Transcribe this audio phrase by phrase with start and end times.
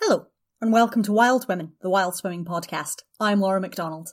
[0.00, 0.28] Hello,
[0.60, 3.02] and welcome to Wild Women, the Wild Swimming Podcast.
[3.18, 4.10] I'm Laura McDonald.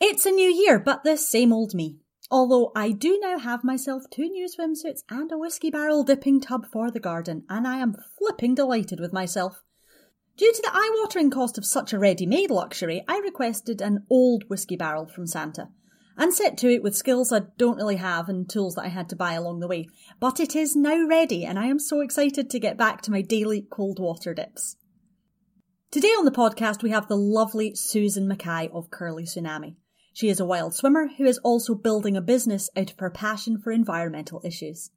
[0.00, 1.98] It's a new year, but the same old me.
[2.30, 6.64] Although I do now have myself two new swimsuits and a whiskey barrel dipping tub
[6.72, 9.62] for the garden, and I am flipping delighted with myself.
[10.38, 14.76] Due to the eye-watering cost of such a ready-made luxury, I requested an old whiskey
[14.76, 15.68] barrel from Santa,
[16.16, 19.08] and set to it with skills I don't really have and tools that I had
[19.10, 19.88] to buy along the way.
[20.20, 23.22] But it is now ready, and I am so excited to get back to my
[23.22, 24.76] daily cold water dips.
[25.90, 29.76] Today on the podcast, we have the lovely Susan Mackay of Curly Tsunami.
[30.12, 33.58] She is a wild swimmer who is also building a business out of her passion
[33.58, 34.90] for environmental issues.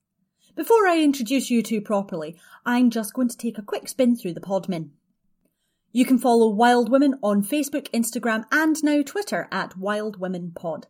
[0.56, 4.34] Before I introduce you two properly, I'm just going to take a quick spin through
[4.34, 4.90] the podmin.
[5.92, 10.88] You can follow Wild Women on Facebook, Instagram, and now Twitter at Wild Women Pod.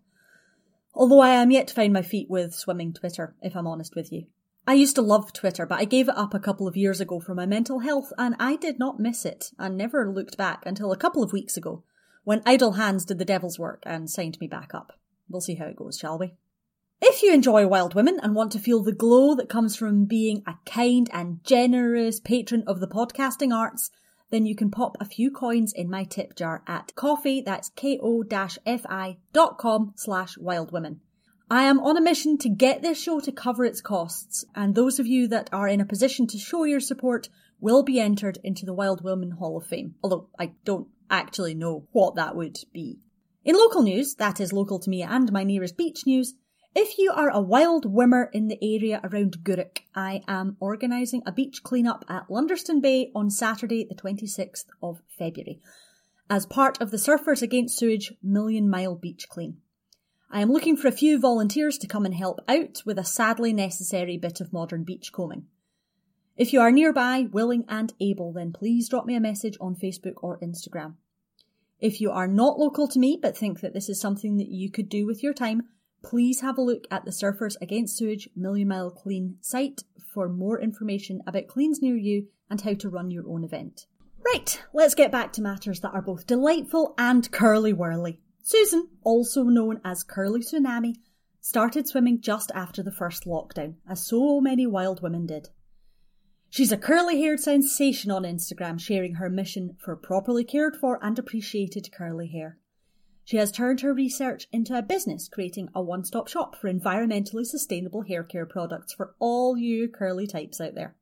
[0.98, 4.12] Although I am yet to find my feet with swimming Twitter, if I'm honest with
[4.12, 4.26] you.
[4.66, 7.20] I used to love Twitter, but I gave it up a couple of years ago
[7.20, 10.92] for my mental health, and I did not miss it, and never looked back until
[10.92, 11.84] a couple of weeks ago,
[12.24, 15.00] when idle hands did the devil's work and signed me back up.
[15.30, 16.34] We'll see how it goes, shall we?
[17.00, 20.42] If you enjoy Wild Women and want to feel the glow that comes from being
[20.48, 23.92] a kind and generous patron of the podcasting arts,
[24.30, 28.34] then you can pop a few coins in my tip jar at coffee, that's ko-fi.com
[29.96, 30.98] slash wildwomen.
[31.50, 35.00] I am on a mission to get this show to cover its costs, and those
[35.00, 37.30] of you that are in a position to show your support
[37.62, 41.88] will be entered into the Wild Women Hall of Fame, although I don't actually know
[41.94, 43.00] what that would be.
[43.46, 46.34] In local news, that is local to me and my nearest beach news,
[46.80, 51.32] if you are a wild wimmer in the area around Gourock, I am organising a
[51.32, 55.60] beach cleanup at Lunderston Bay on Saturday, the 26th of February,
[56.30, 59.58] as part of the Surfers Against Sewage Million Mile Beach Clean.
[60.30, 63.54] I am looking for a few volunteers to come and help out with a sadly
[63.54, 65.48] necessary bit of modern beach combing.
[66.36, 70.18] If you are nearby, willing and able, then please drop me a message on Facebook
[70.18, 70.94] or Instagram.
[71.80, 74.70] If you are not local to me but think that this is something that you
[74.70, 75.64] could do with your time,
[76.08, 79.84] please have a look at the Surfers Against Sewage Million Mile Clean site
[80.14, 83.88] for more information about cleans near you and how to run your own event.
[84.26, 88.22] Right, let's get back to matters that are both delightful and curly whirly.
[88.42, 90.96] Susan, also known as Curly Tsunami,
[91.42, 95.50] started swimming just after the first lockdown, as so many wild women did.
[96.50, 101.20] She's a curly haired sensation on Instagram, sharing her mission for properly cared for and
[101.20, 102.58] appreciated curly hair.
[103.28, 107.46] She has turned her research into a business, creating a one stop shop for environmentally
[107.46, 110.96] sustainable hair care products for all you curly types out there.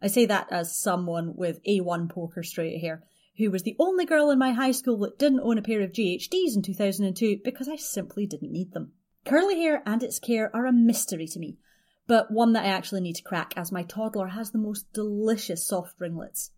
[0.00, 3.04] I say that as someone with A1 poker straight hair
[3.36, 5.92] who was the only girl in my high school that didn't own a pair of
[5.92, 8.92] GHDs in 2002 because I simply didn't need them.
[9.26, 11.58] Curly hair and its care are a mystery to me,
[12.06, 15.66] but one that I actually need to crack as my toddler has the most delicious
[15.66, 16.52] soft ringlets.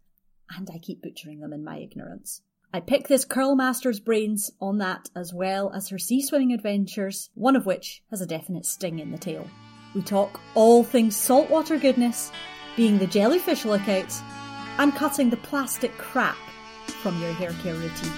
[0.49, 2.43] And I keep butchering them in my ignorance.
[2.77, 7.31] I pick this curl master's brains on that as well as her sea swimming adventures,
[7.33, 9.49] one of which has a definite sting in the tail.
[9.95, 12.31] We talk all things saltwater goodness,
[12.77, 14.13] being the jellyfish lookout,
[14.77, 16.37] and cutting the plastic crap
[17.01, 18.13] from your hair care routine.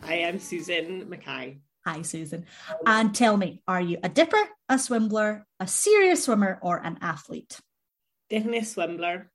[0.00, 1.58] Hi, I'm Susan Mackay.
[1.84, 2.46] Hi, Susan.
[2.86, 7.58] And tell me, are you a dipper, a swimbler, a serious swimmer, or an athlete?
[8.30, 9.26] Definitely a swimbler.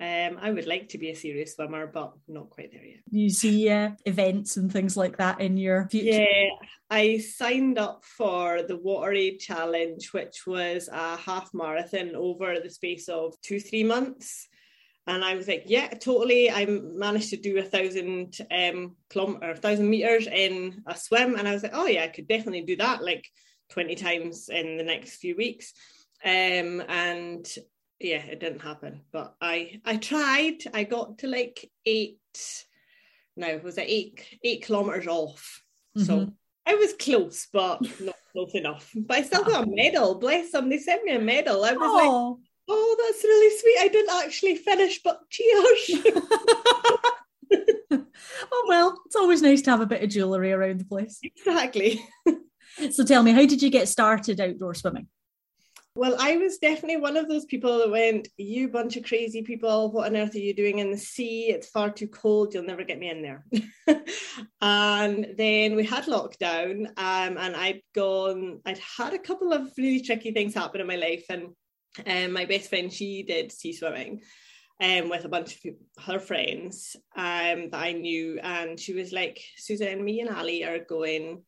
[0.00, 3.00] Um, I would like to be a serious swimmer, but not quite there yet.
[3.10, 6.22] You see uh, events and things like that in your future?
[6.22, 6.50] Yeah,
[6.90, 12.70] I signed up for the Water Aid Challenge, which was a half marathon over the
[12.70, 14.47] space of two, three months.
[15.08, 16.50] And I was like, yeah, totally.
[16.50, 21.34] I managed to do a thousand um kilometer, a thousand meters in a swim.
[21.34, 23.26] And I was like, oh yeah, I could definitely do that like
[23.70, 25.72] 20 times in the next few weeks.
[26.24, 27.48] Um, and
[27.98, 29.00] yeah, it didn't happen.
[29.10, 30.58] But I I tried.
[30.74, 32.18] I got to like eight.
[33.34, 35.62] No, was it eight eight kilometers off?
[35.96, 36.06] Mm-hmm.
[36.06, 36.32] So
[36.66, 38.92] I was close, but not close enough.
[38.94, 40.16] But I still got a medal.
[40.16, 40.68] Bless them.
[40.68, 41.64] They sent me a medal.
[41.64, 42.30] I was Aww.
[42.30, 43.78] like, oh, that's really sweet.
[43.80, 45.90] I didn't actually finish, but cheers.
[47.90, 51.20] oh well, it's always nice to have a bit of jewellery around the place.
[51.22, 52.04] Exactly.
[52.90, 55.08] so tell me, how did you get started outdoor swimming?
[55.94, 59.90] Well, I was definitely one of those people that went, You bunch of crazy people,
[59.90, 61.48] what on earth are you doing in the sea?
[61.48, 63.44] It's far too cold, you'll never get me in there.
[64.60, 70.00] and then we had lockdown, um, and I'd gone, I'd had a couple of really
[70.00, 71.24] tricky things happen in my life.
[71.30, 71.48] And
[72.06, 74.22] um, my best friend, she did sea swimming.
[74.80, 75.74] Um, with a bunch of
[76.04, 80.78] her friends um, that I knew, and she was like, "Susan, me and Ali are
[80.78, 81.42] going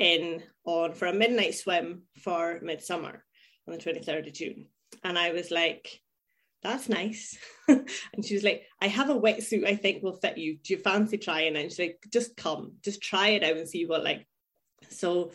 [0.00, 3.22] in on for a midnight swim for midsummer
[3.68, 4.66] on the 23rd of June.
[5.04, 6.00] And I was like,
[6.62, 7.38] that's nice.
[7.68, 10.58] and she was like, I have a wetsuit I think will fit you.
[10.62, 11.60] Do you fancy trying it?
[11.60, 14.26] And she's like, just come, just try it out and see what like.
[14.88, 15.32] So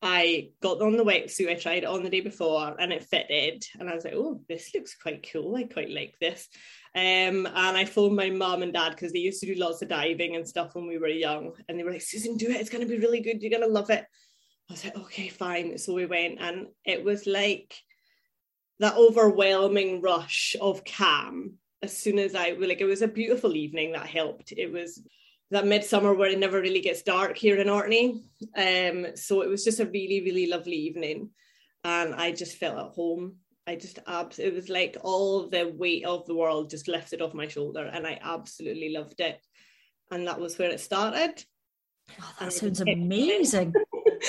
[0.00, 3.64] I got on the wetsuit, I tried it on the day before and it fitted.
[3.78, 5.56] And I was like, oh, this looks quite cool.
[5.56, 6.48] I quite like this.
[6.94, 9.88] Um, and I phoned my mum and dad because they used to do lots of
[9.88, 11.52] diving and stuff when we were young.
[11.68, 12.60] And they were like, Susan, do it.
[12.60, 13.42] It's going to be really good.
[13.42, 14.04] You're going to love it.
[14.68, 15.78] I was like, okay, fine.
[15.78, 17.74] So we went, and it was like
[18.80, 23.92] that overwhelming rush of calm as soon as I like it was a beautiful evening
[23.92, 24.52] that helped.
[24.52, 25.02] It was
[25.50, 28.22] that midsummer where it never really gets dark here in Orkney.
[28.56, 31.30] Um, so it was just a really, really lovely evening.
[31.84, 33.36] And I just felt at home.
[33.66, 37.34] I just abs it was like all the weight of the world just lifted off
[37.34, 39.40] my shoulder and I absolutely loved it.
[40.10, 41.44] And that was where it started.
[42.18, 43.74] Oh, that and sounds amazing.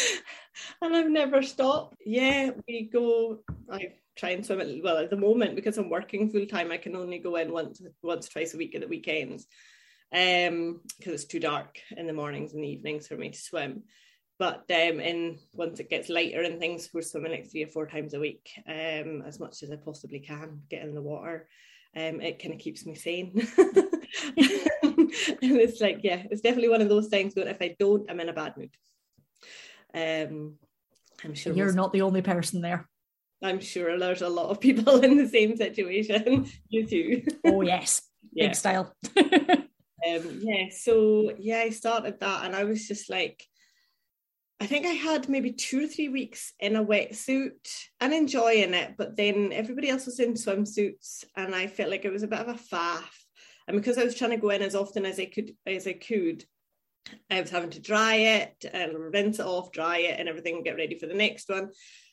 [0.81, 1.95] and I've never stopped.
[2.06, 3.39] Yeah, we go.
[3.71, 6.71] I try and swim at well at the moment because I'm working full time.
[6.71, 9.48] I can only go in once once twice a week at the weekends,
[10.13, 13.83] um, because it's too dark in the mornings and the evenings for me to swim.
[14.38, 17.85] But um, in once it gets lighter and things, we're swimming like three or four
[17.85, 21.50] times a week, um, as much as I possibly can, get in the water.
[21.95, 23.33] Um, it kind of keeps me sane.
[23.57, 23.91] and
[25.41, 27.33] it's like, yeah, it's definitely one of those things.
[27.35, 28.71] But if I don't, I'm in a bad mood.
[29.94, 30.56] Um,
[31.23, 32.88] I'm sure you're not the only person there.
[33.41, 36.50] I'm sure there's a lot of people in the same situation.
[36.69, 37.23] you too.
[37.45, 38.01] Oh yes,
[38.33, 38.47] yeah.
[38.47, 38.94] big style.
[40.17, 43.45] Um, yeah, so yeah, I started that, and I was just like,
[44.61, 47.67] I think I had maybe two or three weeks in a wetsuit
[48.01, 52.11] and enjoying it, but then everybody else was in swimsuits, and I felt like it
[52.11, 53.06] was a bit of a faff.
[53.67, 55.94] And because I was trying to go in as often as I could, as I
[55.94, 56.44] could,
[57.29, 60.75] I was having to dry it and rinse it off, dry it, and everything, get
[60.75, 61.69] ready for the next one.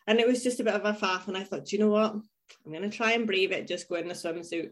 [0.07, 1.29] And it was just a bit of a faff.
[1.29, 2.15] And I thought, you know what?
[2.65, 4.71] I'm to try and brave it, just go in the swimsuit.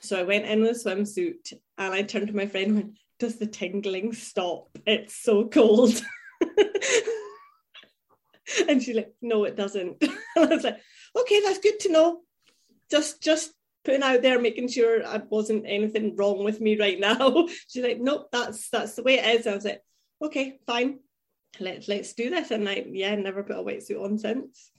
[0.00, 2.98] So I went in with a swimsuit and I turned to my friend and went,
[3.18, 4.68] Does the tingling stop?
[4.86, 6.02] It's so cold.
[8.68, 9.96] and she's like, No, it doesn't.
[10.02, 10.80] and I was like,
[11.18, 12.20] Okay, that's good to know.
[12.90, 13.52] Just, just
[13.84, 17.46] putting out there, making sure I wasn't anything wrong with me right now.
[17.68, 19.46] She's like, nope, that's that's the way it is.
[19.46, 19.82] I was like,
[20.22, 20.98] okay, fine,
[21.60, 22.50] let's let's do this.
[22.50, 24.70] And I yeah, never put a wetsuit on since.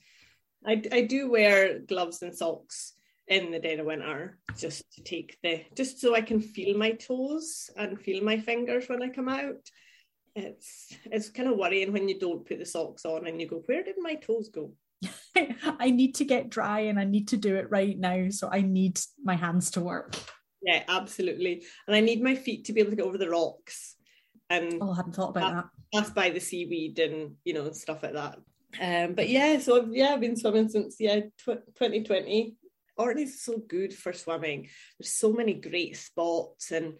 [0.66, 2.94] I I do wear gloves and socks
[3.28, 6.92] in the dead of winter just to take the just so I can feel my
[6.92, 9.70] toes and feel my fingers when I come out.
[10.36, 13.64] It's it's kind of worrying when you don't put the socks on and you go,
[13.66, 14.74] where did my toes go?
[15.36, 18.30] I need to get dry and I need to do it right now.
[18.30, 20.16] So I need my hands to work.
[20.62, 21.64] Yeah, absolutely.
[21.88, 23.96] And I need my feet to be able to get over the rocks.
[24.50, 25.66] And oh, I hadn't thought about that.
[25.94, 28.38] Pass by the seaweed and you know stuff like that.
[28.80, 32.56] Um, but yeah, so I've, yeah, I've been swimming since yeah tw- 2020.
[32.98, 34.70] Orkney's so good for swimming.
[34.98, 36.96] There's so many great spots and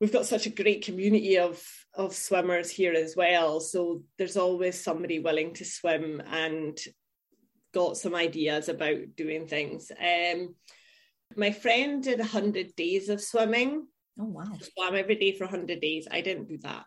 [0.00, 1.62] we've got such a great community of
[1.94, 3.60] of swimmers here as well.
[3.60, 6.78] So there's always somebody willing to swim and
[7.72, 9.90] got some ideas about doing things.
[9.90, 10.54] Um,
[11.36, 13.86] my friend did 100 days of swimming.
[14.18, 14.58] Oh, wow.
[14.60, 16.08] Swam every day for 100 days.
[16.10, 16.86] I didn't do that.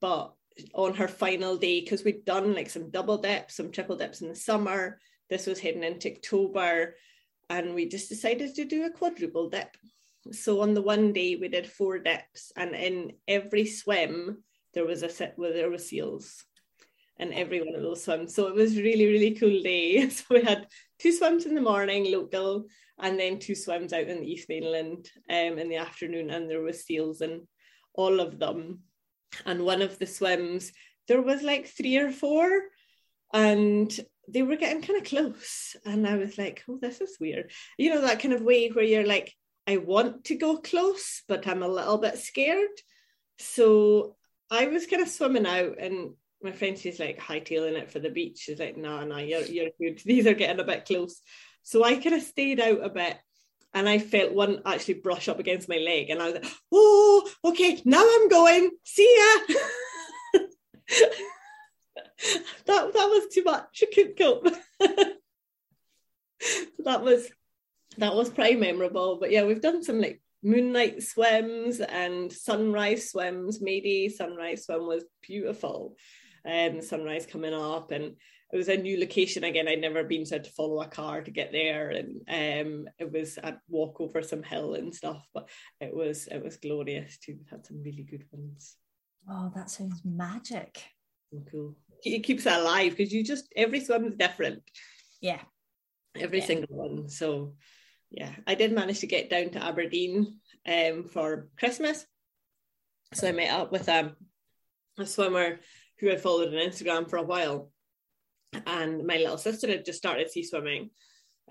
[0.00, 0.32] But
[0.74, 4.28] on her final day, because we'd done like some double dips, some triple dips in
[4.28, 4.98] the summer,
[5.28, 6.96] this was heading into October,
[7.50, 9.76] and we just decided to do a quadruple dip.
[10.32, 15.02] So on the one day, we did four dips, and in every swim, there was
[15.02, 16.44] a set where there were seals
[17.18, 18.34] in every one of those swims.
[18.34, 20.08] So it was really, really cool day.
[20.10, 22.66] So we had two swims in the morning, local,
[22.98, 26.62] and then two swims out in the East Mainland um, in the afternoon, and there
[26.62, 27.46] were seals in
[27.94, 28.80] all of them.
[29.44, 30.72] And one of the swims,
[31.08, 32.62] there was like three or four,
[33.32, 33.98] and
[34.32, 35.76] they were getting kind of close.
[35.84, 37.50] And I was like, oh, this is weird.
[37.78, 39.32] You know, that kind of way where you're like,
[39.66, 42.68] I want to go close, but I'm a little bit scared.
[43.38, 44.16] So
[44.50, 48.10] I was kind of swimming out and my friend she's like hightailing it for the
[48.10, 48.38] beach.
[48.38, 50.00] She's like, no, no, you're you're good.
[50.04, 51.20] These are getting a bit close.
[51.62, 53.18] So I kind of stayed out a bit
[53.72, 56.10] and I felt one actually brush up against my leg.
[56.10, 58.70] And I was like, oh, okay, now I'm going.
[58.84, 59.18] See
[60.34, 60.40] ya.
[62.66, 63.82] that that was too much.
[63.82, 64.44] I couldn't cope.
[66.84, 67.30] that was
[67.98, 69.18] that was pretty memorable.
[69.20, 73.60] But yeah, we've done some like moonlight swims and sunrise swims.
[73.60, 75.96] Maybe sunrise swim was beautiful
[76.44, 78.16] um, sunrise coming up and
[78.52, 80.86] it was a new location again I'd never been so I had to follow a
[80.86, 85.26] car to get there and um, it was a walk over some hill and stuff
[85.32, 85.48] but
[85.80, 88.76] it was it was glorious too we had some really good ones
[89.28, 90.82] oh that sounds magic
[91.50, 91.76] cool.
[92.04, 94.62] It keeps it alive because you just every swim is different.
[95.20, 95.40] Yeah.
[96.18, 96.46] Every Yeah.
[96.46, 97.08] single one.
[97.08, 97.54] So
[98.10, 102.04] yeah, I did manage to get down to Aberdeen um, for Christmas.
[103.14, 104.16] So I met up with um,
[104.98, 105.60] a swimmer
[105.98, 107.70] who I followed on Instagram for a while.
[108.66, 110.90] And my little sister had just started sea swimming.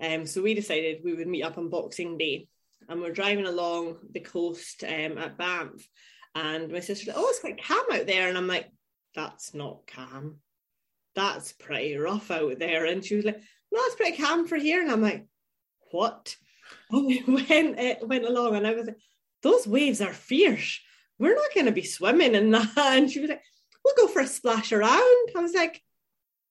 [0.02, 2.48] Um, so we decided we would meet up on Boxing Day.
[2.88, 5.86] And we're driving along the coast um, at Banff.
[6.34, 8.28] And my sister said, Oh, it's quite calm out there.
[8.28, 8.68] And I'm like,
[9.14, 10.36] That's not calm.
[11.14, 12.84] That's pretty rough out there.
[12.84, 13.40] And she was like,
[13.72, 14.80] No, it's pretty calm for here.
[14.80, 15.26] And I'm like,
[15.90, 16.36] What?
[16.92, 18.98] And we went, uh, went along and I was like,
[19.42, 20.80] Those waves are fierce.
[21.18, 22.70] We're not going to be swimming in that.
[22.76, 23.42] And she was like,
[23.84, 25.28] We'll go for a splash around.
[25.36, 25.82] I was like,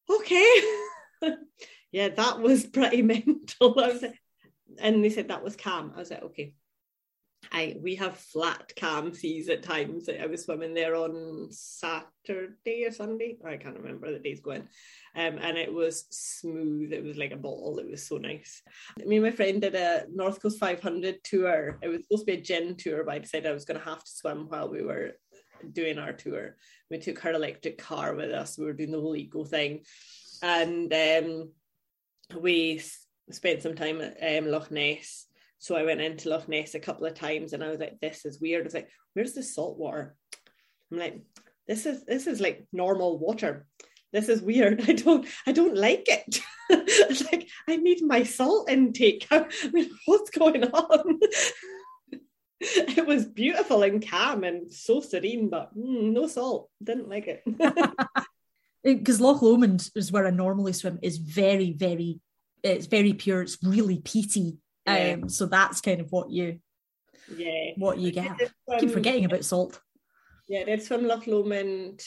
[0.09, 0.53] Okay.
[1.91, 3.79] yeah, that was pretty mental.
[3.79, 4.19] I was like,
[4.77, 5.93] and they said that was calm.
[5.95, 6.53] I was like, okay.
[7.51, 10.09] I we have flat calm seas at times.
[10.09, 13.37] I was swimming there on Saturday or Sunday.
[13.45, 14.67] I can't remember the days going.
[15.15, 16.93] Um, and it was smooth.
[16.93, 17.79] It was like a bottle.
[17.79, 18.61] It was so nice.
[19.05, 21.79] Me and my friend did a North Coast 500 tour.
[21.81, 23.85] It was supposed to be a gin tour, but I decided I was going to
[23.85, 25.13] have to swim while we were
[25.71, 26.57] doing our tour.
[26.89, 28.57] We took her electric car with us.
[28.57, 29.81] We were doing the whole eco thing,
[30.41, 31.51] and um,
[32.39, 32.81] we
[33.31, 35.25] spent some time at um, Loch Ness.
[35.59, 38.25] So I went into Loch Ness a couple of times, and I was like, "This
[38.25, 40.15] is weird." I was like, "Where's the salt water?"
[40.91, 41.21] I'm like,
[41.67, 43.67] "This is this is like normal water.
[44.13, 44.81] This is weird.
[44.89, 46.39] I don't I don't like it."
[46.69, 49.27] it's like I need my salt intake.
[49.31, 51.19] I mean, what's going on?
[52.61, 56.69] it was beautiful and calm and so serene, but mm, no salt.
[56.81, 57.43] Didn't like it.
[58.81, 62.21] Because Loch Lomond is where I normally swim is very, very,
[62.63, 63.41] it's very pure.
[63.41, 64.57] It's really peaty.
[64.97, 65.13] Yeah.
[65.21, 66.59] Um, so that's kind of what you
[67.35, 67.71] yeah.
[67.77, 68.37] what you get.
[68.37, 69.79] Did keep forgetting about salt.
[70.47, 72.01] Yeah, that's from Loch Lomond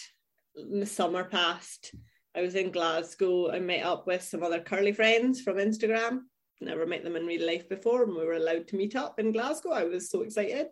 [0.57, 1.95] in the summer past.
[2.35, 3.51] I was in Glasgow.
[3.53, 6.21] I met up with some other curly friends from Instagram.
[6.61, 9.33] Never met them in real life before, and we were allowed to meet up in
[9.33, 9.71] Glasgow.
[9.73, 10.69] I was so excited.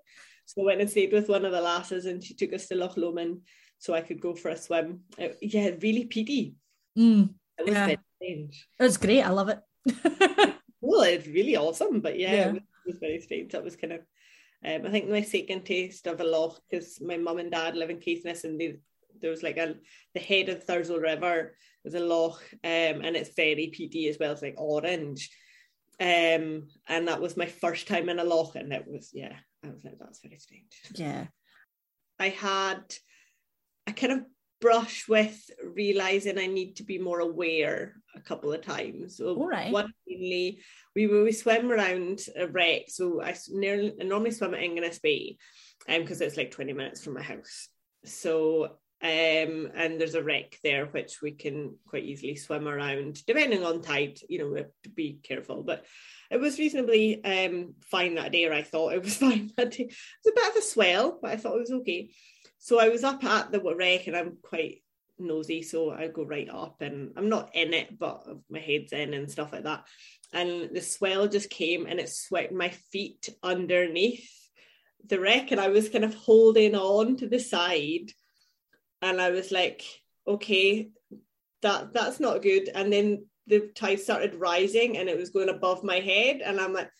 [0.46, 2.74] So I went and stayed with one of the lasses, and she took us to
[2.76, 3.40] Loch Lomond
[3.78, 5.00] so I could go for a swim.
[5.18, 6.54] It- yeah, really peaty.
[6.98, 7.86] Mm, It was Yeah.
[7.86, 8.68] very strange.
[8.78, 9.22] it's great.
[9.22, 9.60] I love it.
[10.80, 12.48] Well, it's really awesome, but yeah, Yeah.
[12.48, 13.52] It, was, it was very strange.
[13.52, 14.00] That was kind of,
[14.64, 17.90] um, I think my second taste of a loch because my mum and dad live
[17.90, 18.76] in Caithness and they,
[19.20, 19.74] there was like a
[20.14, 24.32] the head of Thurso River was a loch, um, and it's very peaty as well.
[24.32, 25.30] It's like orange,
[25.98, 29.34] um, and that was my first time in a loch, and it was yeah,
[29.64, 30.72] I was like that's very strange.
[30.94, 31.26] yeah.
[32.18, 32.82] I had
[33.86, 34.20] a kind of
[34.60, 39.16] brush with realizing I need to be more aware a couple of times.
[39.16, 39.72] So All right.
[39.72, 40.60] one mainly
[40.94, 42.84] we we swim around a wreck.
[42.88, 45.38] So I nearly I normally swim at Inganess Bay,
[45.88, 47.68] um, because it's like 20 minutes from my house.
[48.04, 53.64] So um and there's a wreck there which we can quite easily swim around depending
[53.64, 55.86] on tide you know we have to be careful but
[56.30, 59.84] it was reasonably um fine that day or I thought it was fine that day
[59.84, 62.10] it was a bit of a swell but I thought it was okay
[62.60, 64.82] so I was up at the wreck and I'm quite
[65.18, 69.12] nosy, so I go right up and I'm not in it, but my head's in
[69.14, 69.84] and stuff like that.
[70.32, 74.30] And the swell just came and it swept my feet underneath
[75.06, 78.12] the wreck, and I was kind of holding on to the side,
[79.00, 79.82] and I was like,
[80.28, 80.90] okay,
[81.62, 82.68] that that's not good.
[82.74, 86.74] And then the tide started rising and it was going above my head, and I'm
[86.74, 86.90] like,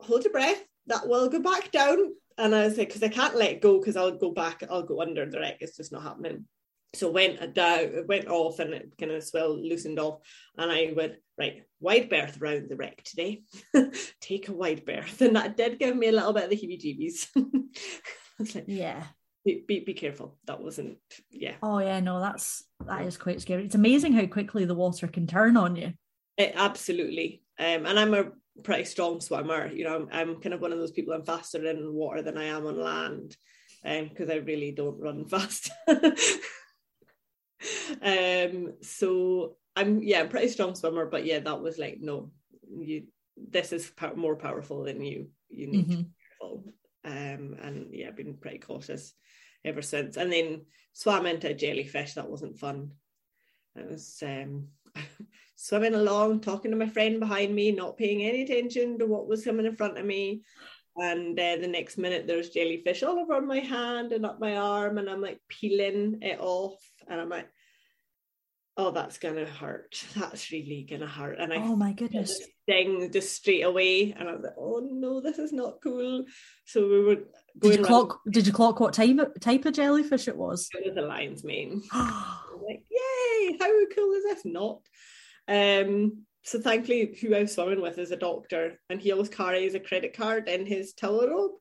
[0.00, 2.14] hold your breath, that will go back down.
[2.38, 5.00] And I was like, because I can't let go because I'll go back, I'll go
[5.02, 5.58] under the wreck.
[5.60, 6.46] It's just not happening.
[6.94, 10.18] So went down, it went off, and it kind of swell loosened off.
[10.58, 13.42] And I went right wide berth around the wreck today.
[14.20, 17.28] Take a wide berth, and that did give me a little bit of the heebie-jeebies.
[17.36, 17.42] I
[18.38, 19.04] was like, Yeah.
[19.44, 20.36] be, be be careful.
[20.46, 20.98] That wasn't,
[21.30, 21.54] yeah.
[21.62, 23.64] Oh yeah, no, that's that is quite scary.
[23.64, 25.94] It's amazing how quickly the water can turn on you.
[26.36, 27.42] It, absolutely.
[27.58, 29.70] Um, and I'm a pretty strong swimmer.
[29.72, 31.12] You know, I'm, I'm kind of one of those people.
[31.14, 33.36] I'm faster in water than I am on land,
[33.82, 35.70] and because I really don't run fast.
[38.02, 41.06] um, so I'm yeah, I'm pretty strong swimmer.
[41.06, 42.30] But yeah, that was like no,
[42.68, 43.04] you.
[43.36, 45.28] This is pow- more powerful than you.
[45.48, 46.04] You need to Mhm.
[46.04, 46.64] be careful.
[47.04, 49.14] Um, and yeah, I've been pretty cautious
[49.64, 50.16] ever since.
[50.16, 52.14] And then swam into a jellyfish.
[52.14, 52.92] That wasn't fun.
[53.74, 54.68] It was um,
[55.56, 59.44] swimming along, talking to my friend behind me, not paying any attention to what was
[59.44, 60.42] coming in front of me.
[60.96, 64.98] And uh, the next minute, there's jellyfish all over my hand and up my arm,
[64.98, 67.48] and I'm like peeling it off, and I'm like,
[68.76, 70.04] "Oh, that's gonna hurt.
[70.14, 72.38] That's really gonna hurt." And I Oh my goodness.
[72.38, 76.26] the sting just straight away, and I was like, "Oh no, this is not cool."
[76.66, 77.26] So we were going.
[77.60, 80.68] Did you around- clock did you clock what type of, type of jellyfish it was?
[80.74, 81.82] It was a lion's mane.
[83.58, 84.44] how cool is this?
[84.44, 84.80] Not.
[85.48, 89.74] Um, so thankfully, who I was swimming with is a doctor, and he always carries
[89.74, 91.52] a credit card in his towel robe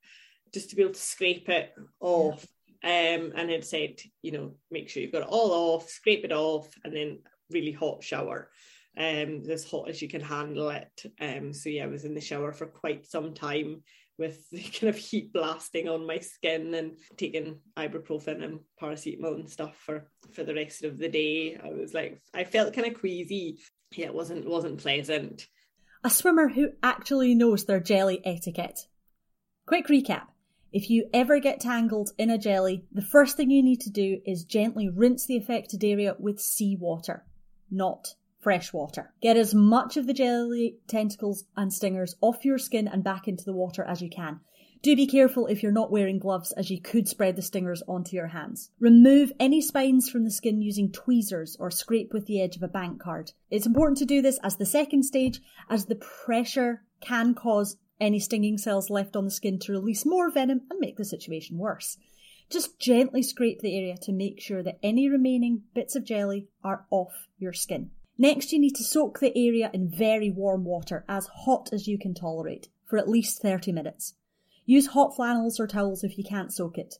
[0.53, 2.45] just to be able to scrape it off.
[2.83, 6.31] Um, and had said, you know, make sure you've got it all off, scrape it
[6.31, 7.19] off, and then
[7.51, 8.49] really hot shower.
[8.97, 11.05] Um, as hot as you can handle it.
[11.21, 13.83] Um, so yeah, I was in the shower for quite some time
[14.21, 14.45] with
[14.79, 20.07] kind of heat blasting on my skin and taking ibuprofen and paracetamol and stuff for
[20.31, 21.59] for the rest of the day.
[21.61, 23.59] I was like, I felt kind of queasy.
[23.91, 25.47] Yeah, it wasn't wasn't pleasant.
[26.03, 28.79] A swimmer who actually knows their jelly etiquette.
[29.65, 30.27] Quick recap.
[30.71, 34.21] If you ever get tangled in a jelly, the first thing you need to do
[34.25, 37.25] is gently rinse the affected area with seawater,
[37.69, 39.13] not fresh water.
[39.21, 43.45] Get as much of the jelly tentacles and stingers off your skin and back into
[43.45, 44.41] the water as you can.
[44.81, 48.15] Do be careful if you're not wearing gloves as you could spread the stingers onto
[48.15, 48.71] your hands.
[48.79, 52.67] Remove any spines from the skin using tweezers or scrape with the edge of a
[52.67, 53.31] bank card.
[53.51, 58.19] It's important to do this as the second stage as the pressure can cause any
[58.19, 61.97] stinging cells left on the skin to release more venom and make the situation worse.
[62.49, 66.85] Just gently scrape the area to make sure that any remaining bits of jelly are
[66.89, 67.91] off your skin.
[68.21, 71.97] Next, you need to soak the area in very warm water, as hot as you
[71.97, 74.13] can tolerate, for at least 30 minutes.
[74.63, 76.99] Use hot flannels or towels if you can't soak it.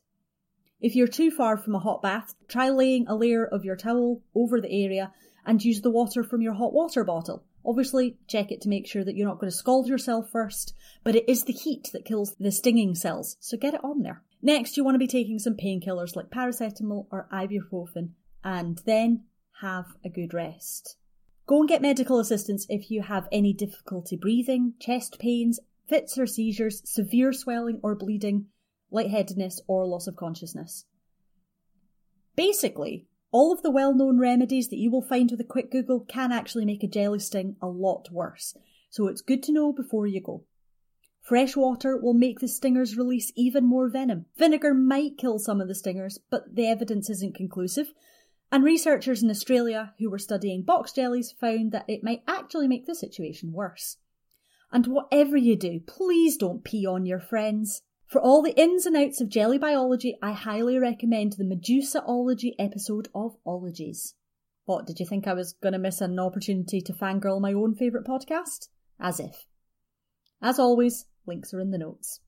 [0.79, 4.23] If you're too far from a hot bath, try laying a layer of your towel
[4.33, 5.13] over the area
[5.45, 7.43] and use the water from your hot water bottle.
[7.63, 10.73] Obviously, check it to make sure that you're not going to scald yourself first,
[11.03, 14.23] but it is the heat that kills the stinging cells, so get it on there.
[14.41, 18.13] Next, you want to be taking some painkillers like paracetamol or ibuprofen,
[18.43, 19.25] and then
[19.61, 20.97] have a good rest.
[21.51, 26.25] Go and get medical assistance if you have any difficulty breathing, chest pains, fits or
[26.25, 28.45] seizures, severe swelling or bleeding,
[28.89, 30.85] lightheadedness, or loss of consciousness.
[32.37, 35.99] Basically, all of the well known remedies that you will find with a quick Google
[35.99, 38.55] can actually make a jelly sting a lot worse,
[38.89, 40.45] so it's good to know before you go.
[41.21, 44.25] Fresh water will make the stingers release even more venom.
[44.37, 47.91] Vinegar might kill some of the stingers, but the evidence isn't conclusive.
[48.51, 52.85] And researchers in Australia who were studying box jellies found that it might actually make
[52.85, 53.97] the situation worse.
[54.71, 57.81] And whatever you do, please don't pee on your friends.
[58.07, 63.07] For all the ins and outs of jelly biology, I highly recommend the Medusology episode
[63.15, 64.15] of Ologies.
[64.65, 67.73] What, did you think I was going to miss an opportunity to fangirl my own
[67.73, 68.67] favourite podcast?
[68.99, 69.45] As if.
[70.41, 72.19] As always, links are in the notes.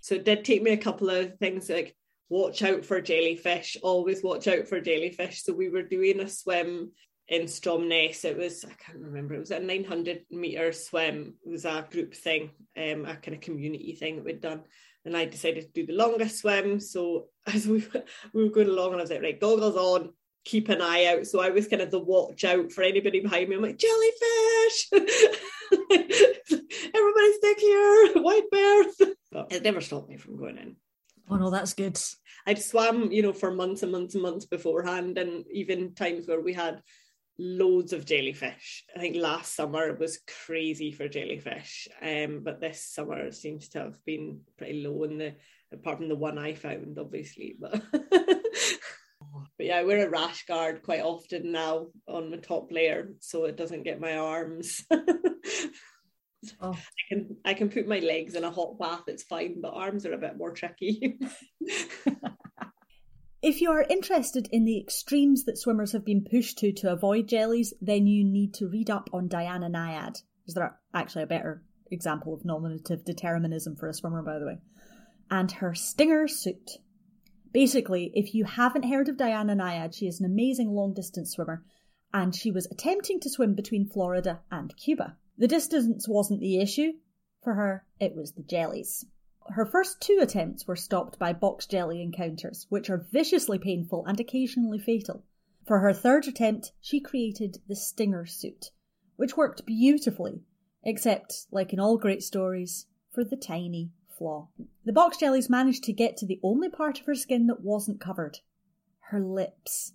[0.00, 1.96] So it did take me a couple of things like
[2.28, 5.42] watch out for jellyfish, always watch out for jellyfish.
[5.42, 6.92] So we were doing a swim
[7.28, 8.24] in Stromness.
[8.24, 11.34] It was, I can't remember, it was a 900 metre swim.
[11.44, 14.62] It was a group thing, um, a kind of community thing that we'd done.
[15.04, 16.80] And I decided to do the longest swim.
[16.80, 17.84] So as we,
[18.32, 20.12] we were going along, and I was like, right, goggles on,
[20.44, 21.26] keep an eye out.
[21.26, 23.56] So I was kind of the watch out for anybody behind me.
[23.56, 24.88] I'm like, jellyfish!
[26.94, 29.00] Everybody stick here, white bears.
[29.32, 30.76] But it never stopped me from going in.
[31.28, 31.98] Oh no, that's good.
[32.46, 36.40] I'd swam, you know, for months and months and months beforehand, and even times where
[36.40, 36.82] we had
[37.38, 38.84] loads of jellyfish.
[38.94, 43.68] I think last summer it was crazy for jellyfish, um, but this summer it seems
[43.70, 45.34] to have been pretty low in the
[45.72, 47.56] apart from the one I found, obviously.
[47.58, 53.14] But but yeah, I wear a rash guard quite often now on my top layer,
[53.20, 54.84] so it doesn't get my arms.
[56.60, 56.72] Oh.
[56.72, 60.04] I can I can put my legs in a hot bath, it's fine, but arms
[60.06, 61.18] are a bit more tricky.
[63.44, 67.28] If you are interested in the extremes that swimmers have been pushed to to avoid
[67.28, 70.22] jellies, then you need to read up on Diana Nyad.
[70.46, 74.60] Is there actually a better example of nominative determinism for a swimmer, by the way?
[75.30, 76.78] And her stinger suit.
[77.52, 81.66] Basically, if you haven't heard of Diana Nyad, she is an amazing long distance swimmer,
[82.14, 85.18] and she was attempting to swim between Florida and Cuba.
[85.36, 86.94] The distance wasn't the issue.
[87.42, 89.04] For her, it was the jellies.
[89.48, 94.18] Her first two attempts were stopped by box jelly encounters, which are viciously painful and
[94.18, 95.24] occasionally fatal.
[95.66, 98.70] For her third attempt, she created the stinger suit,
[99.16, 100.42] which worked beautifully,
[100.82, 104.48] except, like in all great stories, for the tiny flaw.
[104.84, 108.00] The box jellies managed to get to the only part of her skin that wasn't
[108.00, 108.40] covered
[109.08, 109.92] her lips.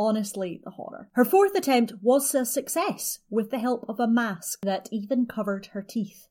[0.00, 1.10] Honestly, the horror.
[1.12, 5.66] Her fourth attempt was a success with the help of a mask that even covered
[5.66, 6.26] her teeth.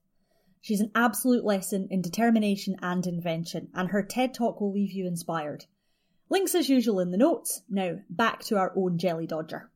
[0.60, 5.05] She's an absolute lesson in determination and invention, and her TED Talk will leave you
[5.05, 5.65] inspired.
[6.32, 7.62] Links as usual in the notes.
[7.69, 9.69] Now, back to our own Jelly Dodger.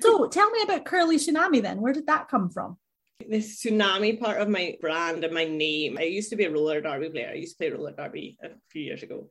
[0.00, 1.80] So, tell me about Curly Tsunami then.
[1.80, 2.76] Where did that come from?
[3.26, 5.96] This tsunami part of my brand and my name.
[5.96, 7.30] I used to be a roller derby player.
[7.30, 9.28] I used to play roller derby a few years ago.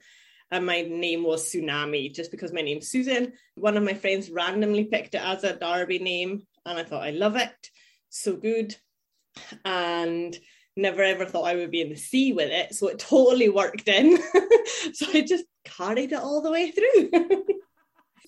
[0.51, 3.33] And my name was Tsunami just because my name's Susan.
[3.55, 7.11] One of my friends randomly picked it as a Derby name, and I thought I
[7.11, 7.69] love it,
[8.09, 8.75] so good,
[9.63, 10.37] and
[10.75, 13.87] never ever thought I would be in the sea with it, so it totally worked
[13.87, 14.17] in.
[14.93, 17.11] so I just carried it all the way through.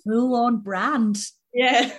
[0.05, 1.17] Full on brand.
[1.53, 1.91] Yeah.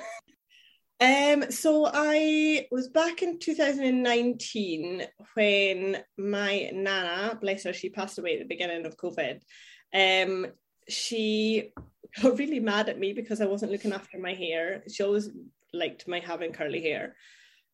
[1.04, 5.02] Um, so I was back in 2019
[5.34, 9.42] when my nana, bless her, she passed away at the beginning of COVID.
[9.92, 10.46] Um,
[10.88, 11.72] she
[12.22, 14.82] got really mad at me because I wasn't looking after my hair.
[14.90, 15.28] She always
[15.74, 17.16] liked my having curly hair,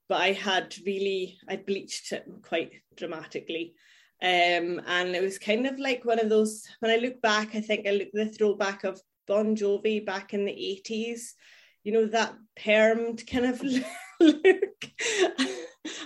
[0.08, 3.74] but I had really I bleached it quite dramatically.
[4.20, 7.60] Um, and it was kind of like one of those when I look back, I
[7.60, 11.34] think I look the throwback of Bon Jovi back in the 80s,
[11.82, 13.62] you know, that permed kind of
[14.20, 14.44] look.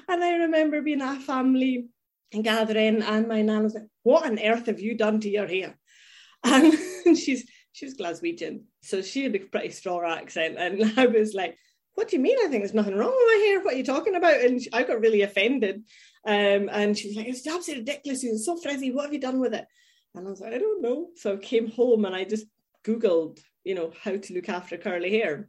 [0.09, 1.89] and I remember being at a family
[2.43, 5.79] gathering, and my nan was like, What on earth have you done to your hair?
[6.45, 6.75] And
[7.17, 10.57] she's she was Glaswegian, so she had a pretty strong accent.
[10.59, 11.57] And I was like,
[11.95, 12.39] What do you mean?
[12.39, 13.61] I think there's nothing wrong with my hair.
[13.61, 14.41] What are you talking about?
[14.41, 15.85] And I got really offended.
[16.27, 18.25] Um, and she was like, It's absolutely ridiculous.
[18.25, 18.91] It's so frizzy.
[18.93, 19.67] What have you done with it?
[20.15, 21.09] And I was like, I don't know.
[21.17, 22.47] So I came home and I just
[22.85, 25.49] Googled, you know, how to look after curly hair.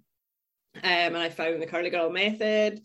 [0.77, 2.81] Um, and I found the curly girl method.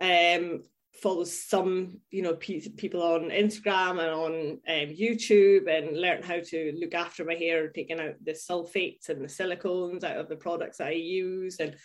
[0.00, 0.62] Um,
[1.02, 4.32] follows some, you know, pe- people on Instagram and on
[4.66, 9.22] um, YouTube, and learned how to look after my hair, taking out the sulfates and
[9.22, 11.76] the silicones out of the products that I use, and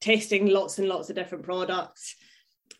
[0.00, 2.16] testing lots and lots of different products.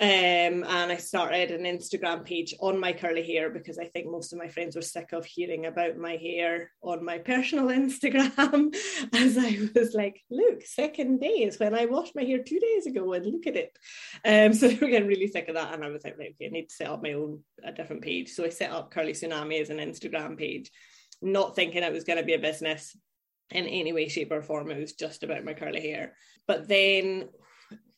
[0.00, 4.32] Um, and I started an Instagram page on my curly hair because I think most
[4.32, 8.74] of my friends were sick of hearing about my hair on my personal Instagram.
[9.14, 12.86] As I was like, look, second day is when I washed my hair two days
[12.86, 13.78] ago, and look at it.
[14.24, 16.48] Um, so they were getting really sick of that, and I was like, okay, I
[16.48, 18.30] need to set up my own a different page.
[18.30, 20.70] So I set up Curly Tsunami as an Instagram page,
[21.22, 22.96] not thinking it was going to be a business
[23.50, 24.70] in any way, shape, or form.
[24.70, 26.14] It was just about my curly hair.
[26.46, 27.28] But then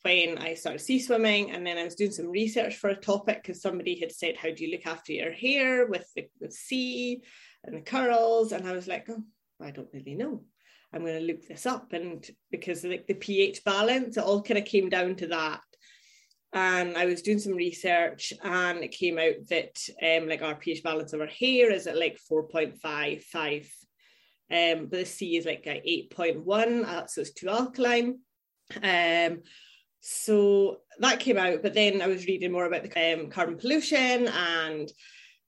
[0.02, 3.42] when I started sea swimming, and then I was doing some research for a topic
[3.42, 7.22] because somebody had said, "How do you look after your hair with the, the sea
[7.64, 9.22] and the curls?" And I was like, "Oh,
[9.60, 10.44] I don't really know.
[10.92, 14.58] I'm going to look this up." And because like the pH balance, it all kind
[14.58, 15.60] of came down to that.
[16.52, 20.82] And I was doing some research, and it came out that um, like our pH
[20.82, 23.68] balance of our hair is at like four point five five,
[24.50, 28.20] um, but the sea is like eight point one, uh, so it's too alkaline.
[28.82, 29.42] Um,
[30.08, 34.28] so that came out, but then I was reading more about the um, carbon pollution
[34.28, 34.88] and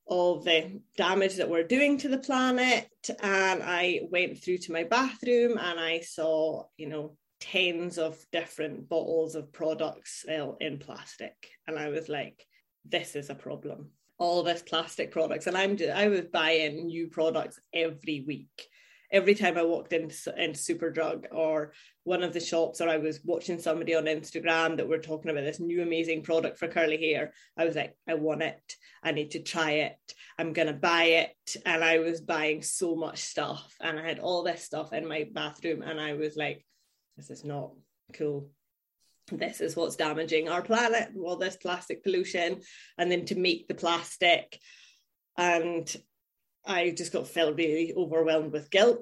[0.05, 2.89] all the damage that we're doing to the planet.
[3.23, 8.89] And I went through to my bathroom and I saw, you know, tens of different
[8.89, 11.37] bottles of products in plastic.
[11.69, 12.45] And I was like,
[12.85, 13.91] this is a problem.
[14.19, 15.47] All this plastic products.
[15.47, 18.69] And I'm I was buying new products every week
[19.11, 21.73] every time I walked into, into Superdrug or
[22.05, 25.45] one of the shops, or I was watching somebody on Instagram that were talking about
[25.45, 28.61] this new amazing product for curly hair, I was like, I want it.
[29.03, 29.97] I need to try it.
[30.39, 31.57] I'm going to buy it.
[31.65, 33.75] And I was buying so much stuff.
[33.81, 35.83] And I had all this stuff in my bathroom.
[35.83, 36.65] And I was like,
[37.17, 37.73] this is not
[38.15, 38.51] cool.
[39.31, 42.61] This is what's damaging our planet, all this plastic pollution.
[42.97, 44.59] And then to make the plastic
[45.37, 45.95] and
[46.69, 49.01] I just got felt really overwhelmed with guilt.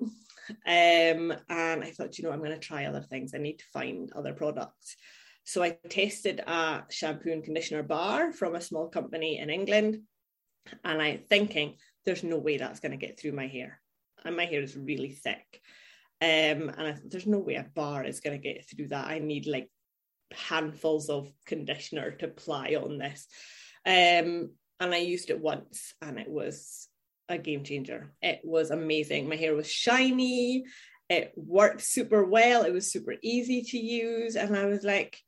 [0.65, 3.35] Um, and I thought, you know, I'm going to try other things.
[3.35, 4.97] I need to find other products.
[5.45, 10.03] So I tested a shampoo and conditioner bar from a small company in England.
[10.85, 11.75] And I thinking,
[12.05, 13.81] there's no way that's going to get through my hair.
[14.25, 15.61] And my hair is really thick.
[16.23, 19.09] Um, and I thought, there's no way a bar is going to get through that.
[19.09, 19.69] I need like
[20.33, 23.27] handfuls of conditioner to apply on this.
[23.85, 26.89] Um, and I used it once and it was
[27.29, 28.13] a game changer.
[28.23, 29.29] It was amazing.
[29.29, 30.65] My hair was shiny.
[31.09, 32.63] It worked super well.
[32.65, 34.37] It was super easy to use.
[34.37, 35.21] And I was like,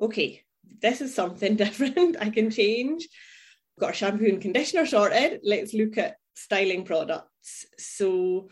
[0.00, 0.42] okay,
[0.80, 2.16] this is something different.
[2.20, 3.08] I can change.
[3.78, 5.40] Got a shampoo and conditioner sorted.
[5.42, 7.66] Let's look at styling products.
[7.78, 8.48] So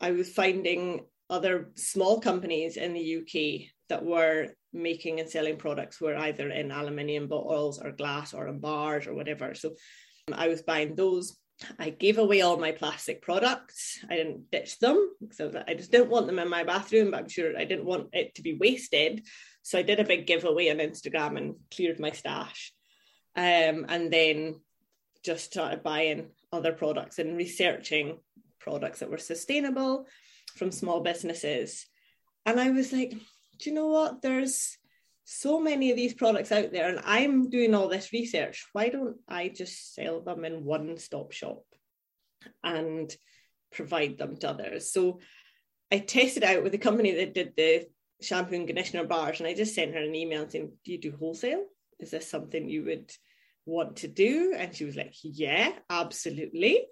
[0.00, 6.00] I was finding other small companies in the UK that were making and selling products
[6.00, 9.54] were either in aluminium bottles or glass or in bars or whatever.
[9.54, 9.74] So
[10.32, 11.36] I was buying those
[11.78, 13.98] I gave away all my plastic products.
[14.10, 17.28] I didn't ditch them because I, just didn't want them in my bathroom, but I'm
[17.28, 19.26] sure I didn't want it to be wasted.
[19.62, 22.72] So I did a big giveaway on Instagram and cleared my stash.
[23.34, 24.60] Um, and then
[25.24, 28.18] just started buying other products and researching
[28.60, 30.06] products that were sustainable
[30.56, 31.86] from small businesses.
[32.44, 33.10] And I was like,
[33.58, 34.22] do you know what?
[34.22, 34.78] There's
[35.26, 38.64] so many of these products out there and I'm doing all this research.
[38.72, 41.64] Why don't I just sell them in one stop shop?
[42.62, 43.14] And
[43.72, 44.92] provide them to others.
[44.92, 45.20] So
[45.92, 47.86] I tested out with the company that did the
[48.20, 51.12] shampoo and conditioner bars, and I just sent her an email saying, "Do you do
[51.12, 51.64] wholesale?
[52.00, 53.12] Is this something you would
[53.66, 56.86] want to do?" And she was like, "Yeah, absolutely."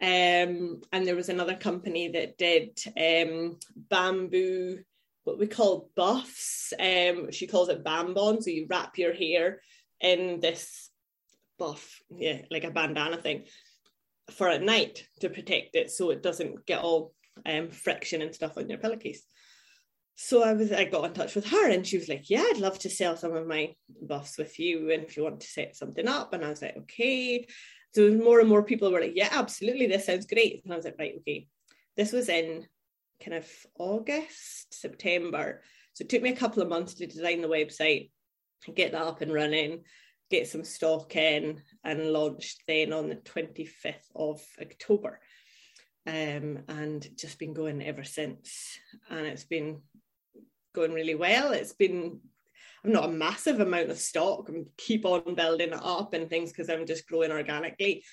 [0.00, 4.80] Um, and there was another company that did um, bamboo,
[5.26, 6.72] what we call buffs.
[6.78, 8.40] Um, she calls it bambon.
[8.40, 9.60] So you wrap your hair
[10.00, 10.88] in this
[11.58, 13.44] buff, yeah, like a bandana thing,
[14.30, 17.12] for at night to protect it so it doesn't get all
[17.44, 19.24] um, friction and stuff on your pillowcase.
[20.14, 22.58] So I was I got in touch with her and she was like, Yeah, I'd
[22.58, 24.92] love to sell some of my buffs with you.
[24.92, 26.32] And if you want to set something up.
[26.32, 27.46] And I was like, okay.
[27.94, 30.62] So more and more people were like, Yeah, absolutely, this sounds great.
[30.64, 31.48] And I was like, right, okay.
[31.96, 32.66] This was in
[33.22, 33.48] kind of
[33.78, 35.62] August, September.
[35.94, 38.10] So it took me a couple of months to design the website,
[38.74, 39.84] get that up and running,
[40.30, 45.20] get some stock in, and launched then on the 25th of October.
[46.06, 48.78] Um, and just been going ever since.
[49.10, 49.80] And it's been
[50.74, 51.52] going really well.
[51.52, 52.20] It's been
[52.86, 54.48] I'm not a massive amount of stock.
[54.48, 58.04] and keep on building it up and things because I'm just growing organically.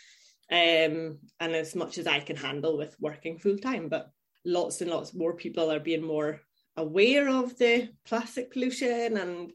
[0.52, 4.10] Um, and as much as I can handle with working full time, but
[4.46, 6.42] lots and lots more people are being more
[6.78, 9.52] aware of the plastic pollution and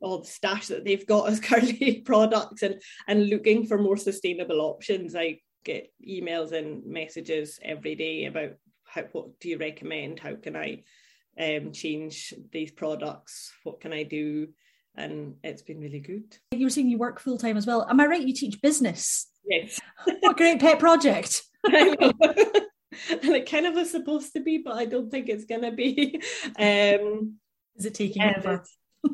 [0.00, 4.60] all the stash that they've got as curly products and and looking for more sustainable
[4.60, 5.14] options.
[5.14, 8.50] I get emails and messages every day about
[8.84, 10.18] how what do you recommend?
[10.18, 10.82] How can I
[11.40, 13.52] um, change these products?
[13.62, 14.48] What can I do?
[14.94, 16.36] And it's been really good.
[16.50, 17.86] You were saying you work full time as well.
[17.88, 18.26] Am I right?
[18.26, 19.28] You teach business.
[19.46, 19.80] Yes.
[20.04, 21.42] what a great pet project.
[23.10, 25.72] and it kind of was supposed to be, but I don't think it's going to
[25.72, 26.20] be.
[26.58, 27.38] Um,
[27.76, 28.64] Is it taking yeah, over?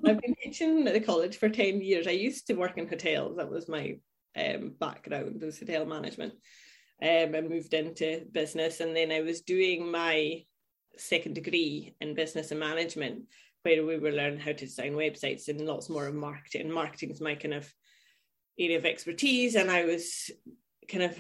[0.05, 2.07] I've been teaching at the college for 10 years.
[2.07, 3.37] I used to work in hotels.
[3.37, 3.99] That was my
[4.37, 6.35] um, background, was hotel management.
[7.01, 10.43] Um, I moved into business and then I was doing my
[10.97, 13.23] second degree in business and management
[13.63, 16.71] where we were learning how to design websites and lots more of marketing.
[16.71, 17.73] Marketing is my kind of
[18.59, 20.31] area of expertise, and I was
[20.89, 21.17] kind of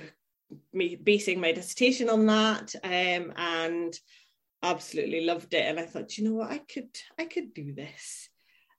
[0.72, 3.94] basing my dissertation on that, um, and
[4.62, 5.64] absolutely loved it.
[5.64, 8.28] And I thought, you know what, I could, I could do this.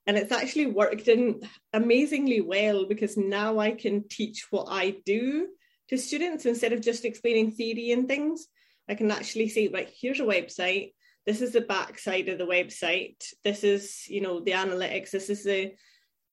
[0.06, 1.40] And it's actually worked in
[1.72, 5.48] amazingly well because now I can teach what I do
[5.88, 8.46] to students instead of just explaining theory and things.
[8.88, 10.92] I can actually say, like, here's a website.
[11.26, 13.22] This is the back side of the website.
[13.44, 15.10] This is, you know, the analytics.
[15.10, 15.72] This is the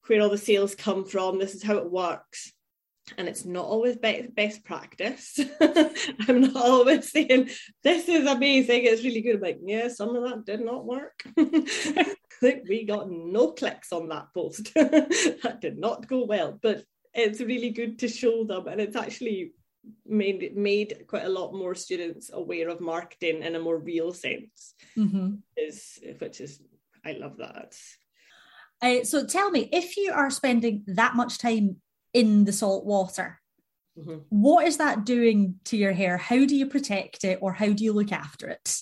[0.08, 1.38] where all the sales come from.
[1.38, 2.54] This is how it works.
[3.17, 5.39] And it's not always be- best practice.
[6.28, 7.50] I'm not always saying
[7.84, 8.84] this is amazing.
[8.84, 9.36] It's really good.
[9.36, 11.24] I'm like, yeah, some of that did not work.
[12.41, 14.74] we got no clicks on that post.
[14.76, 16.60] that did not go well.
[16.62, 19.54] But it's really good to show them, and it's actually
[20.06, 24.76] made made quite a lot more students aware of marketing in a more real sense.
[24.98, 25.36] Mm-hmm.
[25.56, 26.62] Is which is
[27.06, 27.78] I love that.
[28.82, 31.78] Uh, so tell me, if you are spending that much time
[32.18, 33.40] in the salt water,
[33.98, 34.18] mm-hmm.
[34.30, 36.18] what is that doing to your hair?
[36.18, 38.82] How do you protect it, or how do you look after it?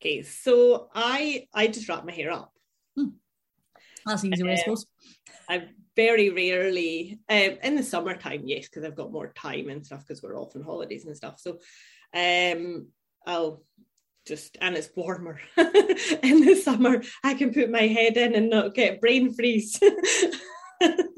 [0.00, 2.52] Okay, so I I just wrap my hair up.
[2.94, 3.16] Hmm.
[4.04, 4.86] That's easy, um, I suppose.
[5.48, 10.06] I very rarely um, in the summertime, yes, because I've got more time and stuff
[10.06, 11.40] because we're off on holidays and stuff.
[11.40, 11.58] So
[12.14, 12.88] um,
[13.26, 13.64] I'll
[14.26, 17.02] just and it's warmer in the summer.
[17.24, 19.80] I can put my head in and not get brain freeze.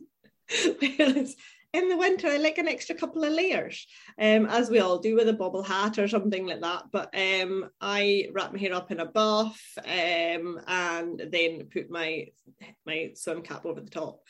[1.72, 3.86] In the winter, I like an extra couple of layers,
[4.18, 6.86] um, as we all do with a bobble hat or something like that.
[6.90, 12.26] But um, I wrap my hair up in a buff um, and then put my
[12.84, 14.20] my swim cap over the top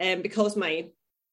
[0.00, 0.88] um, because my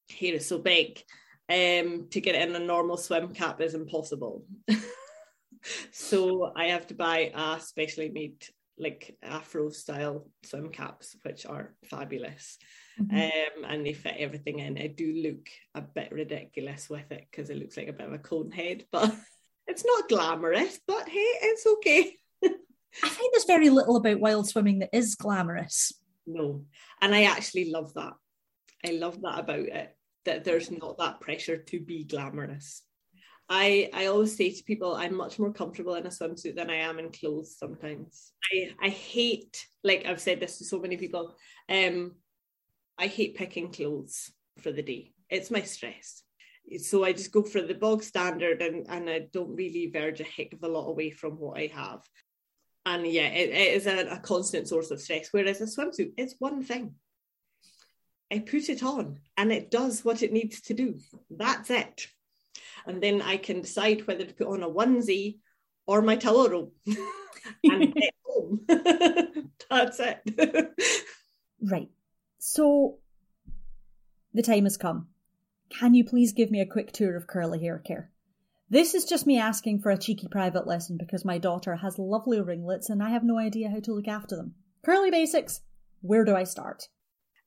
[0.08, 1.02] hair is so big,
[1.48, 4.44] um, to get in a normal swim cap is impossible.
[5.92, 8.46] so I have to buy a specially made
[8.78, 12.56] like afro style swim caps, which are fabulous.
[13.00, 13.16] Mm-hmm.
[13.16, 14.78] Um, and they fit everything in.
[14.78, 18.12] I do look a bit ridiculous with it because it looks like a bit of
[18.12, 19.14] a cone head, but
[19.66, 22.16] it's not glamorous, but hey, it's okay.
[23.02, 25.92] I find there's very little about wild swimming that is glamorous.
[26.26, 26.64] No,
[27.00, 28.12] and I actually love that.
[28.86, 32.82] I love that about it, that there's not that pressure to be glamorous.
[33.48, 36.76] I, I always say to people, I'm much more comfortable in a swimsuit than I
[36.76, 38.32] am in clothes sometimes.
[38.52, 41.34] I, I hate, like I've said this to so many people,
[41.68, 42.12] um,
[42.98, 44.30] I hate picking clothes
[44.60, 45.12] for the day.
[45.28, 46.22] It's my stress.
[46.78, 50.24] So I just go for the bog standard and, and I don't really verge a
[50.24, 52.00] heck of a lot away from what I have.
[52.86, 55.28] And yeah, it, it is a, a constant source of stress.
[55.30, 56.94] Whereas a swimsuit, it's one thing.
[58.32, 60.98] I put it on and it does what it needs to do.
[61.30, 62.06] That's it.
[62.86, 65.38] And then I can decide whether to put on a onesie
[65.86, 66.70] or my towel robe
[67.64, 68.64] and get home.
[69.70, 70.72] That's it.
[71.62, 71.88] right.
[72.46, 72.98] So
[74.34, 75.08] the time has come.
[75.70, 78.10] Can you please give me a quick tour of curly hair care?
[78.68, 82.42] This is just me asking for a cheeky private lesson because my daughter has lovely
[82.42, 84.56] ringlets and I have no idea how to look after them.
[84.84, 85.62] Curly basics,
[86.02, 86.86] where do I start?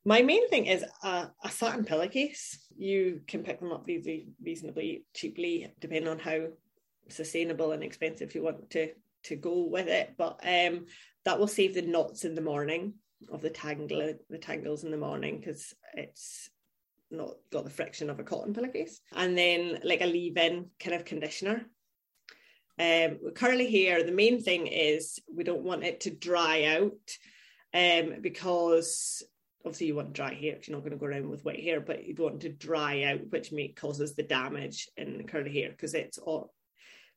[0.04, 2.58] My main thing is a, a satin pillowcase.
[2.76, 6.48] You can pick them up easily, reasonably cheaply, depending on how
[7.08, 8.94] sustainable and expensive you want to
[9.26, 10.16] to go with it.
[10.18, 10.88] But um,
[11.24, 12.96] that will save the knots in the morning
[13.32, 16.50] of the tangle the tangles in the morning because it's
[17.10, 19.00] not got the friction of a cotton pillowcase.
[19.16, 21.66] And then like a leave-in kind of conditioner.
[22.80, 27.18] Um, with curly hair, the main thing is we don't want it to dry out
[27.74, 29.24] um, because
[29.66, 31.82] obviously you want dry hair because you're not going to go around with wet hair,
[31.82, 35.94] but you want to dry out, which may causes the damage in curly hair because
[35.94, 36.54] it's all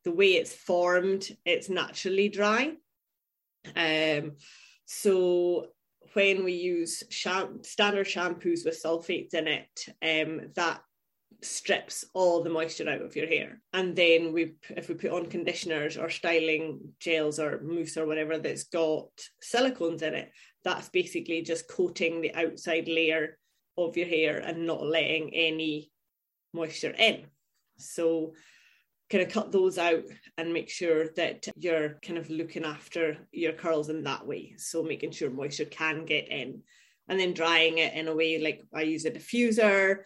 [0.05, 2.73] the way it's formed, it's naturally dry.
[3.77, 4.33] Um,
[4.87, 5.67] so
[6.15, 10.81] when we use sham- standard shampoos with sulfates in it, um, that
[11.43, 13.61] strips all the moisture out of your hair.
[13.73, 18.39] And then we, if we put on conditioners or styling gels or mousse or whatever
[18.39, 19.09] that's got
[19.43, 20.31] silicones in it,
[20.65, 23.39] that's basically just coating the outside layer
[23.79, 25.91] of your hair and not letting any
[26.53, 27.27] moisture in.
[27.79, 28.35] So
[29.11, 30.05] kind of cut those out
[30.39, 34.55] and make sure that you're kind of looking after your curls in that way.
[34.57, 36.63] So making sure moisture can get in
[37.09, 39.99] and then drying it in a way like I use a diffuser,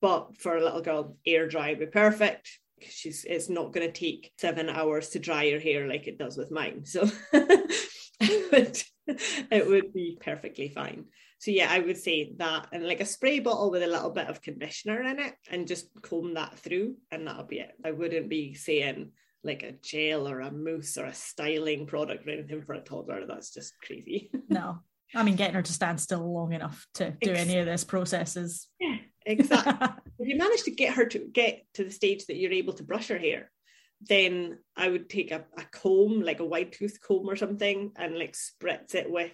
[0.00, 2.50] but for a little girl, air dry would be perfect.
[2.80, 6.36] She's it's not going to take seven hours to dry your hair like it does
[6.36, 6.84] with mine.
[6.84, 7.08] So
[8.20, 11.04] it, would, be perfectly fine.
[11.38, 14.26] So yeah, I would say that and like a spray bottle with a little bit
[14.26, 17.72] of conditioner in it and just comb that through and that'll be it.
[17.84, 19.12] I wouldn't be saying
[19.44, 23.24] like a gel or a mousse or a styling product or anything for a toddler.
[23.26, 24.30] That's just crazy.
[24.48, 24.80] no.
[25.14, 27.54] I mean getting her to stand still long enough to do exactly.
[27.54, 28.66] any of this processes.
[28.80, 29.88] Yeah, exactly.
[30.18, 32.82] if you manage to get her to get to the stage that you're able to
[32.82, 33.50] brush her hair,
[34.00, 38.18] then I would take a, a comb, like a wide tooth comb or something, and
[38.18, 39.32] like spritz it with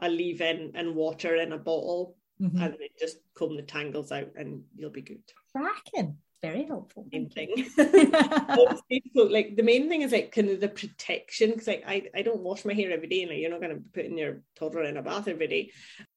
[0.00, 2.60] a leave-in and water in a bottle mm-hmm.
[2.60, 5.22] and then just comb the tangles out and you'll be good.
[5.54, 6.16] Cracking.
[6.42, 7.06] Very helpful.
[7.12, 7.68] Main thing.
[7.76, 12.22] so, like the main thing is like kind of the protection because like I, I
[12.22, 13.26] don't wash my hair every day.
[13.26, 15.70] Like you're not gonna put in your toddler in a bath every day.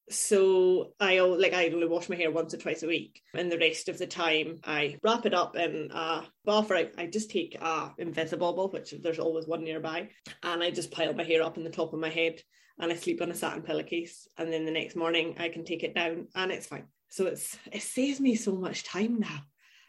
[0.10, 3.58] So I like I only wash my hair once or twice a week, and the
[3.58, 6.72] rest of the time I wrap it up in a bath.
[6.72, 10.10] I, I just take a invisibobble, which there's always one nearby,
[10.44, 12.42] and I just pile my hair up in the top of my head
[12.80, 14.28] and I sleep on a satin pillowcase.
[14.38, 16.88] And then the next morning I can take it down and it's fine.
[17.10, 19.40] So it's it saves me so much time now.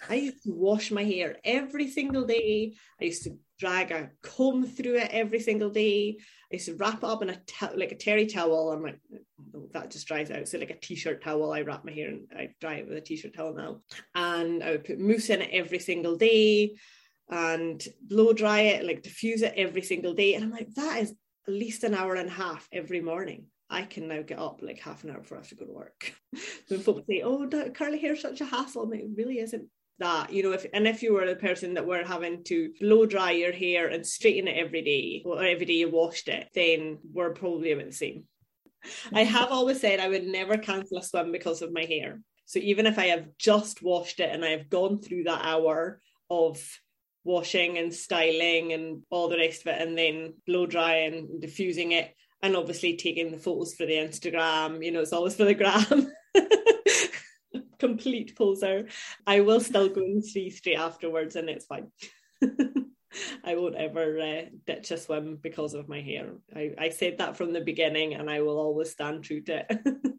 [0.09, 2.75] I used to wash my hair every single day.
[3.01, 6.19] I used to drag a comb through it every single day.
[6.53, 8.71] I used to wrap it up in a t- like a terry towel.
[8.71, 9.01] I'm like,
[9.55, 10.49] oh, that just dries out.
[10.49, 13.01] So like a t-shirt towel, I wrap my hair and I dry it with a
[13.01, 13.81] t-shirt towel now.
[14.15, 16.77] And I would put mousse in it every single day
[17.31, 20.35] and blow dry it, like diffuse it every single day.
[20.35, 21.11] And I'm like, that is
[21.49, 23.47] at least an hour and a half every morning.
[23.69, 25.73] I can now get up like half an hour before I have to go to
[25.73, 26.13] work.
[26.69, 29.69] when folks say, "Oh, curly hair is such a hassle," I'm like, it really isn't
[29.99, 30.33] that.
[30.33, 33.33] You know, if and if you were the person that were having to blow dry
[33.33, 37.33] your hair and straighten it every day, or every day you washed it, then we're
[37.33, 38.25] probably about the same.
[39.13, 42.21] I have always said I would never cancel a swim because of my hair.
[42.45, 46.01] So even if I have just washed it and I have gone through that hour
[46.31, 46.63] of
[47.25, 51.93] washing and styling and all the rest of it, and then blow dry and diffusing
[51.93, 54.85] it, and obviously taking the photos for the Instagram.
[54.85, 56.13] You know, it's always for the gram.
[57.79, 58.89] Complete poser.
[59.27, 61.91] I will still go and see straight afterwards, and it's fine.
[63.45, 66.33] I won't ever uh, ditch a swim because of my hair.
[66.55, 69.81] I, I said that from the beginning, and I will always stand true to it.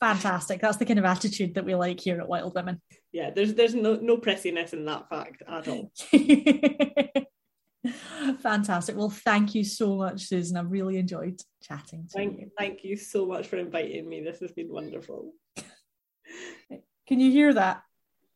[0.00, 0.60] Fantastic.
[0.60, 2.80] That's the kind of attitude that we like here at Wild Women.
[3.12, 5.92] Yeah, there's there's no no pressiness in that fact at all.
[8.40, 8.96] Fantastic.
[8.96, 10.56] Well, thank you so much, Susan.
[10.56, 12.50] I've really enjoyed chatting to thank, you.
[12.58, 14.22] Thank you so much for inviting me.
[14.22, 15.34] This has been wonderful.
[17.10, 17.82] Can you hear that?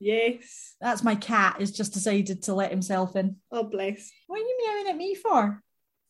[0.00, 0.74] Yes.
[0.80, 3.36] That's my cat has just decided to let himself in.
[3.52, 4.10] Oh bless.
[4.26, 5.62] What are you meowing at me for?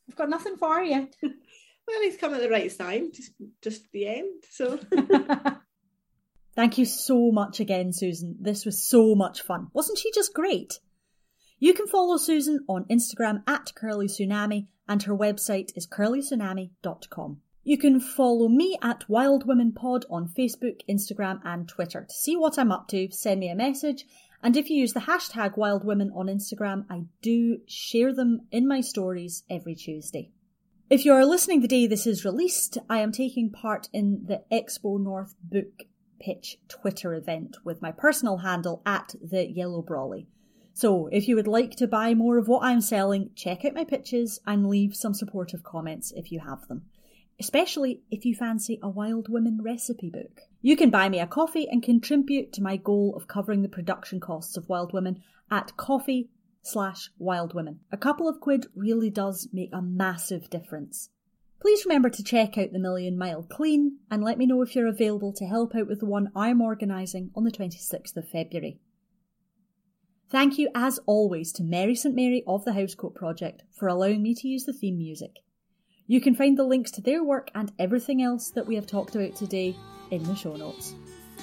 [0.08, 1.10] I've got nothing for you.
[1.22, 4.44] well, he's come at the right time, just just the end.
[4.50, 4.80] So
[6.56, 8.38] Thank you so much again, Susan.
[8.40, 9.68] This was so much fun.
[9.74, 10.80] Wasn't she just great?
[11.58, 17.42] You can follow Susan on Instagram at Curly Tsunami and her website is curlytsunami.com.
[17.66, 22.04] You can follow me at Wild Women Pod on Facebook, Instagram, and Twitter.
[22.06, 24.04] To see what I'm up to, send me a message
[24.42, 28.68] And if you use the hashtag Wild Women on Instagram, I do share them in
[28.68, 30.30] my stories every Tuesday.
[30.90, 34.42] If you are listening the day this is released, I am taking part in the
[34.52, 35.84] Expo North Book
[36.20, 40.26] Pitch Twitter event with my personal handle at the Yellow Brolly.
[40.74, 43.84] So if you would like to buy more of what I'm selling, check out my
[43.84, 46.82] pitches and leave some supportive comments if you have them.
[47.38, 50.42] Especially if you fancy a Wild Women recipe book.
[50.62, 54.20] You can buy me a coffee and contribute to my goal of covering the production
[54.20, 56.28] costs of Wild Women at Ko-fi
[56.62, 57.80] slash wild women.
[57.92, 61.10] A couple of quid really does make a massive difference.
[61.60, 64.86] Please remember to check out the Million Mile Clean and let me know if you're
[64.86, 68.80] available to help out with the one I'm organising on the 26th of February.
[70.30, 74.34] Thank you, as always, to Mary St Mary of the Housecoat Project for allowing me
[74.34, 75.36] to use the theme music.
[76.06, 79.14] You can find the links to their work and everything else that we have talked
[79.14, 79.74] about today
[80.10, 80.94] in the show notes.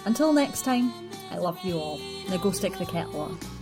[0.06, 0.94] Until next time,
[1.32, 2.00] I love you all.
[2.30, 3.61] Now go stick the kettle on.